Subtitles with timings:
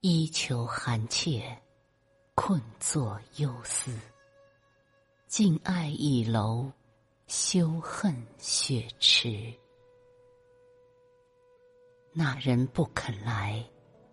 [0.00, 1.60] 衣裘寒切，
[2.36, 3.92] 困坐忧思。
[5.26, 6.70] 敬爱倚楼，
[7.26, 9.52] 休恨雪迟。
[12.12, 13.68] 那人不肯来，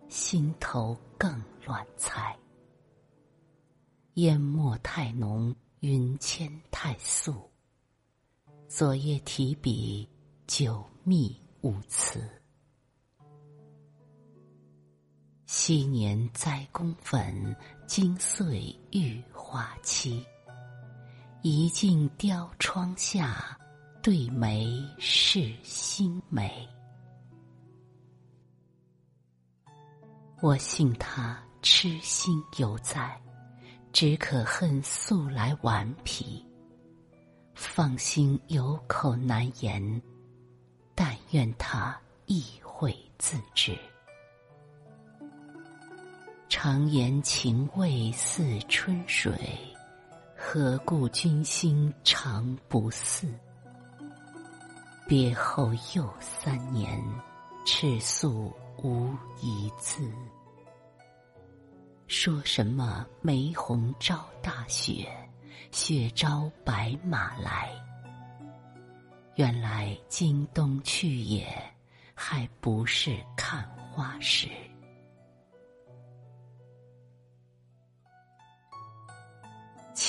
[0.08, 2.36] 心头更乱猜。
[4.14, 7.48] 烟墨太浓，云牵太素。
[8.66, 10.08] 昨夜提笔，
[10.48, 12.28] 久密无词。
[15.66, 17.56] 昔年栽宫粉，
[17.88, 20.24] 今岁玉花期。
[21.42, 23.58] 一镜雕窗下，
[24.00, 26.68] 对眉是新眉。
[30.40, 33.20] 我信他痴心犹在，
[33.92, 36.46] 只可恨素来顽皮。
[37.56, 40.00] 放心有口难言，
[40.94, 43.76] 但愿他意会自知。
[46.58, 49.30] 常言情味似春水。
[50.34, 53.28] 何故君心常不似？
[55.06, 56.98] 别后又三年，
[57.66, 58.50] 赤素
[58.82, 59.10] 无
[59.42, 60.10] 一字。
[62.06, 65.06] 说什么梅红招大雪，
[65.70, 67.70] 雪招白马来。
[69.34, 71.46] 原来今冬去也，
[72.14, 74.48] 还不是看花时。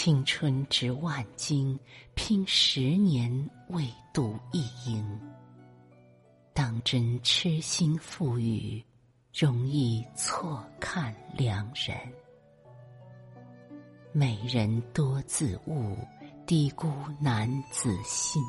[0.07, 1.77] 青春值万金，
[2.15, 3.29] 拼十年
[3.67, 5.05] 未度一应。
[6.53, 8.81] 当真痴心赋予，
[9.33, 11.97] 容易错看良人。
[14.13, 15.97] 美人多自误，
[16.45, 18.41] 低估男子心。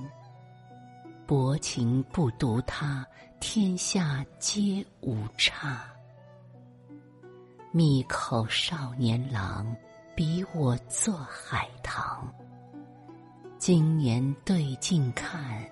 [1.27, 3.05] 薄情不独他，
[3.41, 5.85] 天下皆无差。
[7.73, 9.77] 密口少年郎。
[10.19, 12.29] 比我做海棠，
[13.57, 15.65] 今年对镜看，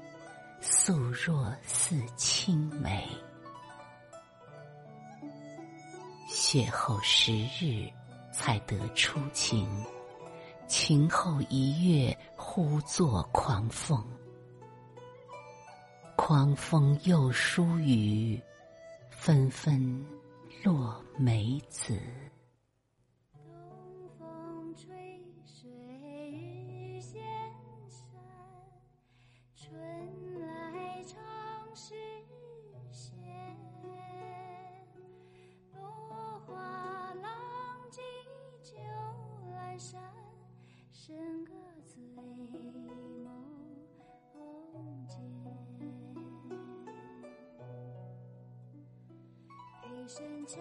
[0.60, 3.04] 素若似青梅。
[6.30, 7.90] 邂逅十日，
[8.30, 9.68] 才得初晴，
[10.68, 14.00] 晴后一月，忽作狂风。
[16.14, 18.40] 狂风又疏雨，
[19.10, 20.06] 纷纷
[20.62, 22.00] 落梅子。
[50.08, 50.60] 声桥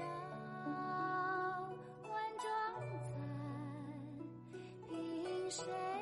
[0.72, 2.50] 万种
[3.04, 3.14] 残，
[4.90, 5.95] 凭谁？